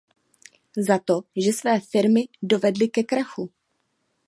Za 0.77 0.99
to, 0.99 1.21
že 1.35 1.53
své 1.53 1.79
firmy 1.79 2.21
dovedli 2.43 2.89
ke 2.89 3.03
krachu! 3.03 3.49